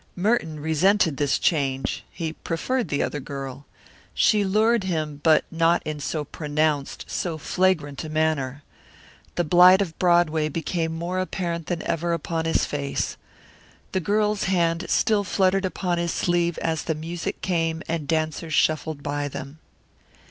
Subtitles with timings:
[0.15, 2.03] Merton resented this change.
[2.09, 3.67] He preferred the other girl.
[4.15, 8.63] She lured him but not in so pronounced, so flagrant a manner.
[9.35, 13.15] The blight of Broadway became more apparent than ever upon his face.
[13.91, 19.03] The girl's hand still fluttered upon his sleeve as the music came and dancers shuffled
[19.03, 19.59] by them.